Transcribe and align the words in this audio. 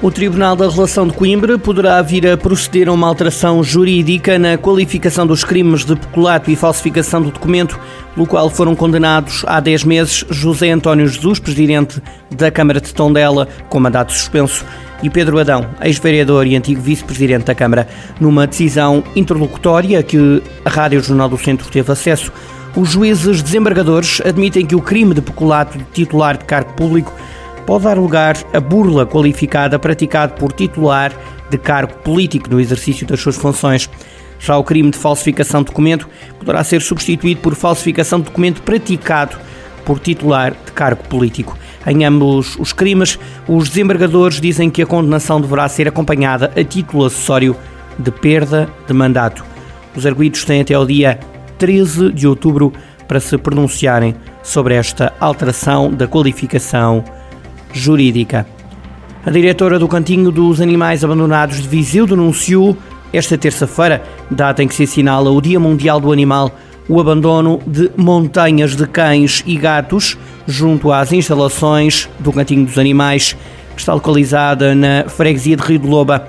O 0.00 0.12
Tribunal 0.12 0.54
da 0.54 0.68
Relação 0.68 1.08
de 1.08 1.12
Coimbra 1.12 1.58
poderá 1.58 2.00
vir 2.02 2.24
a 2.24 2.36
proceder 2.36 2.88
a 2.88 2.92
uma 2.92 3.08
alteração 3.08 3.64
jurídica 3.64 4.38
na 4.38 4.56
qualificação 4.56 5.26
dos 5.26 5.42
crimes 5.42 5.84
de 5.84 5.96
peculato 5.96 6.52
e 6.52 6.54
falsificação 6.54 7.20
do 7.20 7.32
documento, 7.32 7.76
pelo 8.14 8.24
qual 8.24 8.48
foram 8.48 8.76
condenados 8.76 9.42
há 9.44 9.58
10 9.58 9.82
meses 9.82 10.24
José 10.30 10.70
António 10.70 11.08
Jesus, 11.08 11.40
presidente 11.40 12.00
da 12.30 12.48
Câmara 12.48 12.80
de 12.80 12.94
Tondela, 12.94 13.48
com 13.68 13.80
mandato 13.80 14.12
suspenso, 14.12 14.64
e 15.02 15.10
Pedro 15.10 15.40
Adão, 15.40 15.66
ex-vereador 15.82 16.46
e 16.46 16.54
antigo 16.54 16.80
vice-presidente 16.80 17.46
da 17.46 17.54
Câmara. 17.56 17.88
Numa 18.20 18.46
decisão 18.46 19.02
interlocutória 19.16 20.00
que 20.04 20.40
a 20.64 20.70
Rádio 20.70 21.02
Jornal 21.02 21.28
do 21.28 21.36
Centro 21.36 21.68
teve 21.72 21.90
acesso, 21.90 22.32
os 22.76 22.90
juízes 22.90 23.42
desembargadores 23.42 24.20
admitem 24.24 24.64
que 24.64 24.76
o 24.76 24.80
crime 24.80 25.12
de 25.12 25.20
peculato 25.20 25.76
de 25.76 25.84
titular 25.92 26.36
de 26.36 26.44
cargo 26.44 26.72
público 26.74 27.12
pode 27.68 27.84
dar 27.84 27.98
lugar 27.98 28.34
a 28.54 28.60
burla 28.60 29.04
qualificada 29.04 29.78
praticada 29.78 30.32
por 30.32 30.52
titular 30.52 31.12
de 31.50 31.58
cargo 31.58 31.92
político 31.98 32.48
no 32.48 32.58
exercício 32.58 33.06
das 33.06 33.20
suas 33.20 33.36
funções. 33.36 33.90
Já 34.40 34.56
o 34.56 34.64
crime 34.64 34.90
de 34.90 34.96
falsificação 34.96 35.60
de 35.60 35.66
documento 35.66 36.08
poderá 36.38 36.64
ser 36.64 36.80
substituído 36.80 37.42
por 37.42 37.54
falsificação 37.54 38.20
de 38.20 38.24
documento 38.24 38.62
praticado 38.62 39.36
por 39.84 39.98
titular 39.98 40.52
de 40.52 40.72
cargo 40.72 41.04
político. 41.08 41.58
Em 41.86 42.06
ambos 42.06 42.56
os 42.58 42.72
crimes, 42.72 43.18
os 43.46 43.68
desembargadores 43.68 44.40
dizem 44.40 44.70
que 44.70 44.80
a 44.80 44.86
condenação 44.86 45.38
deverá 45.38 45.68
ser 45.68 45.86
acompanhada 45.86 46.50
a 46.56 46.64
título 46.64 47.04
acessório 47.04 47.54
de 47.98 48.10
perda 48.10 48.66
de 48.86 48.94
mandato. 48.94 49.44
Os 49.94 50.06
arguídos 50.06 50.42
têm 50.42 50.62
até 50.62 50.72
ao 50.72 50.86
dia 50.86 51.20
13 51.58 52.12
de 52.12 52.26
outubro 52.26 52.72
para 53.06 53.20
se 53.20 53.36
pronunciarem 53.36 54.16
sobre 54.42 54.74
esta 54.74 55.12
alteração 55.20 55.92
da 55.92 56.08
qualificação 56.08 57.04
jurídica. 57.78 58.46
A 59.24 59.30
diretora 59.30 59.78
do 59.78 59.88
Cantinho 59.88 60.30
dos 60.30 60.60
Animais 60.60 61.04
Abandonados 61.04 61.60
de 61.60 61.68
Viseu 61.68 62.06
denunciou 62.06 62.76
esta 63.12 63.36
terça-feira, 63.38 64.02
data 64.30 64.62
em 64.62 64.68
que 64.68 64.74
se 64.74 64.84
assinala 64.84 65.30
o 65.30 65.40
Dia 65.40 65.58
Mundial 65.58 66.00
do 66.00 66.12
Animal, 66.12 66.52
o 66.88 67.00
abandono 67.00 67.60
de 67.66 67.90
montanhas 67.96 68.74
de 68.74 68.86
cães 68.86 69.42
e 69.46 69.56
gatos 69.56 70.16
junto 70.46 70.90
às 70.90 71.12
instalações 71.12 72.08
do 72.18 72.32
Cantinho 72.32 72.64
dos 72.64 72.78
Animais, 72.78 73.36
que 73.74 73.80
está 73.80 73.92
localizada 73.92 74.74
na 74.74 75.04
freguesia 75.08 75.56
de 75.56 75.62
Rio 75.62 75.78
de 75.78 75.86
Loba. 75.86 76.26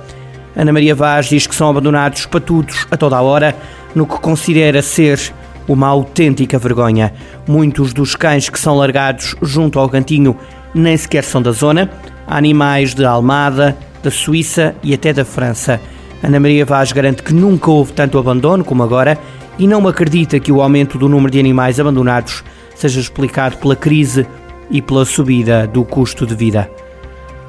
Ana 0.56 0.74
Maria 0.74 0.94
Vaz 0.94 1.28
diz 1.28 1.48
que 1.48 1.56
são 1.56 1.70
abandonados 1.70 2.26
patudos 2.26 2.86
a 2.92 2.98
toda 2.98 3.16
a 3.18 3.22
hora, 3.22 3.56
no 3.96 4.06
que 4.06 4.20
considera 4.20 4.82
ser 4.82 5.34
uma 5.68 5.88
autêntica 5.88 6.60
vergonha. 6.60 7.14
Muitos 7.48 7.94
dos 7.94 8.16
cães 8.16 8.50
que 8.50 8.60
são 8.60 8.76
largados 8.76 9.36
junto 9.42 9.80
ao 9.80 9.88
cantinho 9.88 10.36
nem 10.74 10.96
sequer 10.96 11.24
são 11.24 11.42
da 11.42 11.52
zona. 11.52 11.90
Há 12.28 12.38
animais 12.38 12.94
de 12.94 13.06
Almada, 13.06 13.78
da 14.04 14.12
Suíça 14.12 14.76
e 14.84 14.94
até 14.94 15.12
da 15.14 15.26
França. 15.26 15.80
Ana 16.22 16.40
Maria 16.40 16.66
Vaz 16.66 16.92
garante 16.92 17.24
que 17.24 17.34
nunca 17.34 17.72
houve 17.72 17.94
tanto 17.94 18.18
abandono 18.18 18.64
como 18.64 18.84
agora 18.84 19.18
e 19.58 19.68
não 19.68 19.88
acredita 19.88 20.40
que 20.40 20.52
o 20.52 20.62
aumento 20.62 20.98
do 20.98 21.10
número 21.10 21.32
de 21.32 21.40
animais 21.40 21.80
abandonados 21.80 22.44
seja 22.76 23.00
explicado 23.00 23.58
pela 23.58 23.76
crise 23.76 24.26
e 24.70 24.82
pela 24.82 25.06
subida 25.06 25.68
do 25.68 25.84
custo 25.84 26.26
de 26.26 26.36
vida. 26.36 26.70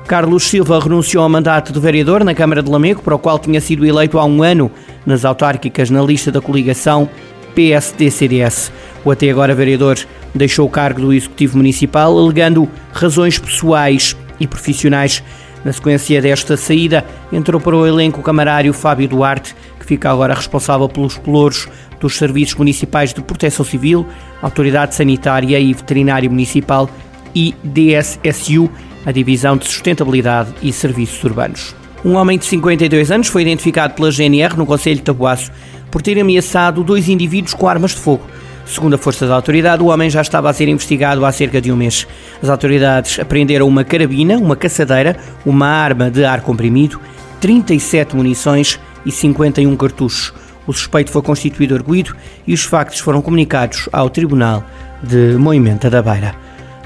Carlos 0.06 0.42
Silva 0.44 0.80
renunciou 0.80 1.22
ao 1.22 1.28
mandato 1.28 1.72
de 1.72 1.78
vereador 1.78 2.24
na 2.24 2.34
Câmara 2.34 2.62
de 2.62 2.70
Lamego, 2.70 3.00
para 3.00 3.14
o 3.14 3.18
qual 3.18 3.38
tinha 3.38 3.60
sido 3.60 3.86
eleito 3.86 4.18
há 4.18 4.24
um 4.24 4.42
ano 4.42 4.68
nas 5.06 5.24
autárquicas 5.24 5.88
na 5.88 6.02
lista 6.02 6.32
da 6.32 6.40
coligação 6.40 7.08
PSD-CDS. 7.54 8.72
O 9.04 9.10
até 9.10 9.30
agora 9.30 9.54
vereador 9.54 9.98
deixou 10.34 10.66
o 10.66 10.70
cargo 10.70 11.00
do 11.00 11.12
Executivo 11.12 11.56
Municipal 11.56 12.16
alegando 12.16 12.68
razões 12.92 13.38
pessoais 13.38 14.16
e 14.38 14.46
profissionais. 14.46 15.22
Na 15.64 15.72
sequência 15.72 16.22
desta 16.22 16.56
saída, 16.56 17.04
entrou 17.30 17.60
para 17.60 17.76
o 17.76 17.86
elenco 17.86 18.20
o 18.20 18.22
camarário 18.22 18.72
Fábio 18.72 19.08
Duarte, 19.08 19.54
que 19.78 19.84
fica 19.84 20.10
agora 20.10 20.34
responsável 20.34 20.88
pelos 20.88 21.18
pelouros 21.18 21.68
dos 22.00 22.16
Serviços 22.16 22.54
Municipais 22.54 23.12
de 23.12 23.20
Proteção 23.20 23.64
Civil, 23.64 24.06
Autoridade 24.40 24.94
Sanitária 24.94 25.58
e 25.58 25.74
Veterinária 25.74 26.30
Municipal 26.30 26.88
e 27.34 27.54
DSSU, 27.62 28.70
a 29.04 29.12
Divisão 29.12 29.56
de 29.56 29.66
Sustentabilidade 29.66 30.54
e 30.62 30.72
Serviços 30.72 31.22
Urbanos. 31.24 31.74
Um 32.02 32.14
homem 32.14 32.38
de 32.38 32.46
52 32.46 33.10
anos 33.10 33.28
foi 33.28 33.42
identificado 33.42 33.92
pela 33.92 34.10
GNR 34.10 34.56
no 34.56 34.64
Conselho 34.64 34.96
de 34.96 35.02
Tabuaço 35.02 35.52
por 35.90 36.00
ter 36.00 36.18
ameaçado 36.18 36.82
dois 36.82 37.08
indivíduos 37.08 37.52
com 37.52 37.68
armas 37.68 37.90
de 37.90 37.98
fogo. 37.98 38.24
Segundo 38.70 38.94
a 38.94 38.98
força 38.98 39.26
da 39.26 39.34
autoridade, 39.34 39.82
o 39.82 39.86
homem 39.86 40.08
já 40.08 40.20
estava 40.20 40.48
a 40.48 40.52
ser 40.52 40.68
investigado 40.68 41.26
há 41.26 41.32
cerca 41.32 41.60
de 41.60 41.72
um 41.72 41.76
mês. 41.76 42.06
As 42.40 42.48
autoridades 42.48 43.18
apreenderam 43.18 43.66
uma 43.66 43.82
carabina, 43.82 44.38
uma 44.38 44.54
caçadeira, 44.54 45.16
uma 45.44 45.66
arma 45.66 46.08
de 46.08 46.24
ar 46.24 46.40
comprimido, 46.40 47.00
37 47.40 48.14
munições 48.14 48.78
e 49.04 49.10
51 49.10 49.74
cartuchos. 49.76 50.32
O 50.68 50.72
suspeito 50.72 51.10
foi 51.10 51.20
constituído 51.20 51.74
arguído 51.74 52.14
e 52.46 52.54
os 52.54 52.62
factos 52.62 53.00
foram 53.00 53.20
comunicados 53.20 53.88
ao 53.92 54.08
Tribunal 54.08 54.62
de 55.02 55.34
Moimenta 55.36 55.90
da 55.90 56.00
Beira. 56.00 56.36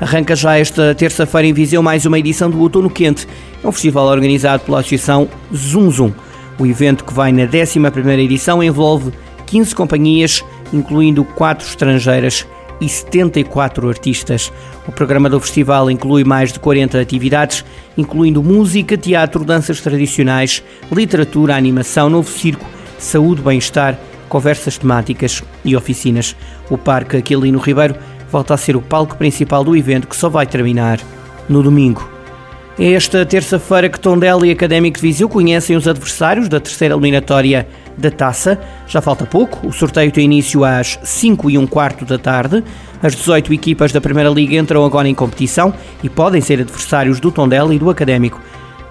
Arranca 0.01 0.35
já 0.35 0.59
esta 0.59 0.95
terça-feira 0.95 1.47
em 1.47 1.53
Viseu 1.53 1.83
mais 1.83 2.07
uma 2.07 2.19
edição 2.19 2.49
do 2.51 2.61
Outono 2.61 2.89
Quente, 2.89 3.29
é 3.63 3.69
um 3.69 3.73
festival 3.73 4.07
organizado 4.07 4.63
pela 4.65 4.81
Associação 4.81 5.29
Zum 5.55 5.91
Zum. 5.91 6.13
O 6.59 6.65
evento, 6.65 7.05
que 7.05 7.13
vai 7.13 7.31
na 7.31 7.47
11ª 7.47 8.19
edição, 8.21 8.63
envolve 8.63 9.13
15 9.45 9.75
companhias, 9.75 10.43
incluindo 10.75 11.25
4 11.25 11.67
estrangeiras 11.67 12.47
e 12.81 12.89
74 12.89 13.89
artistas. 13.89 14.53
O 14.87 14.93
programa 14.93 15.31
do 15.31 15.41
festival 15.41 15.91
inclui 15.91 16.25
mais 16.25 16.53
de 16.53 16.61
40 16.61 17.01
atividades, 17.01 17.65
incluindo 17.97 18.43
música, 18.43 18.97
teatro, 18.97 19.45
danças 19.45 19.81
tradicionais, 19.81 20.63
literatura, 20.91 21.57
animação, 21.57 22.11
novo 22.11 22.29
circo 22.29 22.75
saúde, 23.05 23.43
bem-estar, 23.43 23.99
conversas 24.29 24.79
temáticas 24.79 25.43
e 25.65 25.77
oficinas. 25.77 26.35
O 26.71 26.79
Parque 26.79 27.17
Aquilino 27.17 27.59
Ribeiro 27.59 27.97
volta 28.31 28.55
a 28.55 28.57
ser 28.57 28.77
o 28.77 28.83
palco 28.83 29.17
principal 29.17 29.63
do 29.63 29.77
evento 29.77 30.09
que 30.09 30.17
só 30.17 30.29
vai 30.29 30.47
terminar 30.47 30.99
no 31.49 31.63
domingo. 31.63 32.14
É 32.77 32.93
esta 32.93 33.25
terça-feira 33.25 33.89
que 33.89 34.01
Tondela 34.01 34.45
e 34.45 34.51
Académico 34.51 34.97
de 34.97 35.03
Viseu 35.03 35.29
conhecem 35.29 35.77
os 35.77 35.87
adversários 35.87 36.49
da 36.49 36.59
terceira 36.59 36.95
eliminatória 36.95 37.69
da 37.97 38.11
Taça. 38.11 38.61
Já 38.89 39.01
falta 39.01 39.25
pouco, 39.25 39.69
o 39.69 39.73
sorteio 39.73 40.11
tem 40.11 40.25
início 40.25 40.65
às 40.65 40.99
5 41.05 41.51
e 41.51 41.57
um 41.57 41.69
quarto 41.69 42.05
da 42.05 42.19
tarde. 42.19 42.65
As 43.01 43.15
18 43.15 43.53
equipas 43.53 43.93
da 43.93 44.01
Primeira 44.01 44.29
Liga 44.29 44.57
entram 44.57 44.85
agora 44.85 45.09
em 45.09 45.15
competição 45.15 45.73
e 46.03 46.09
podem 46.09 46.41
ser 46.41 46.61
adversários 46.61 47.21
do 47.21 47.31
Tondela 47.31 47.73
e 47.73 47.79
do 47.79 47.89
Académico. 47.89 48.43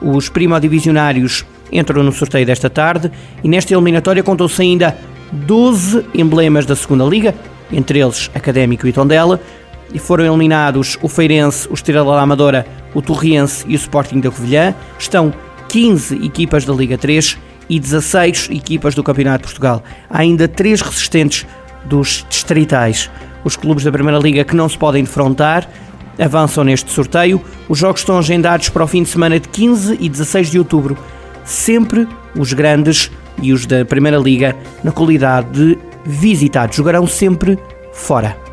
Os 0.02 0.30
primodivisionários 0.30 1.46
entram 1.70 2.04
no 2.04 2.12
sorteio 2.14 2.46
desta 2.46 2.70
tarde 2.70 3.12
e 3.44 3.50
nesta 3.50 3.74
eliminatória 3.74 4.24
contam-se 4.24 4.62
ainda 4.62 4.98
12 5.30 6.06
emblemas 6.14 6.66
da 6.66 6.76
segunda 6.76 7.04
Liga, 7.04 7.36
entre 7.70 8.00
eles 8.00 8.32
Académico 8.34 8.88
e 8.88 8.94
Tondela, 8.94 9.42
e 9.94 10.00
foram 10.00 10.26
eliminados 10.26 10.98
o 11.02 11.10
Feirense, 11.10 11.68
o 11.70 11.74
Estrela 11.74 12.16
da 12.16 12.22
Amadora, 12.22 12.66
o 12.94 13.02
Torriense 13.02 13.66
e 13.68 13.74
o 13.74 13.76
Sporting 13.76 14.20
da 14.20 14.30
Covilhã. 14.30 14.74
Estão 14.98 15.34
15 15.70 16.26
equipas 16.26 16.66
da 16.66 16.74
Liga 16.74 16.98
3 16.98 17.38
e 17.70 17.80
16 17.80 18.50
equipas 18.52 18.96
do 18.96 19.04
Campeonato 19.04 19.40
de 19.40 19.44
Portugal. 19.44 19.84
Há 20.10 20.20
ainda 20.20 20.48
três 20.48 20.82
resistentes 20.82 21.46
dos 21.86 22.26
distritais. 22.30 23.10
Os 23.44 23.56
clubes 23.56 23.84
da 23.84 23.92
Primeira 23.92 24.20
Liga 24.20 24.44
que 24.44 24.56
não 24.56 24.70
se 24.70 24.78
podem 24.78 25.04
defrontar 25.04 25.68
avançam 26.20 26.64
neste 26.64 26.92
sorteio. 26.92 27.42
Os 27.68 27.80
jogos 27.80 28.02
estão 28.02 28.18
agendados 28.18 28.70
para 28.70 28.84
o 28.84 28.88
fim 28.88 29.04
de 29.04 29.10
semana 29.10 29.40
de 29.40 29.50
15 29.50 29.98
e 30.00 30.08
16 30.08 30.52
de 30.52 30.60
outubro 30.60 30.98
sempre 31.44 32.08
os 32.36 32.54
grandes 32.54 33.12
e 33.42 33.52
os 33.52 33.66
da 33.66 33.84
Primeira 33.84 34.18
Liga 34.18 34.56
na 34.84 34.92
qualidade 34.92 35.50
de 35.52 35.78
visitados. 36.06 36.76
Jogarão 36.76 37.08
sempre 37.08 37.58
fora. 37.92 38.53